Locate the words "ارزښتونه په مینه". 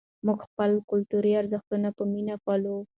1.41-2.35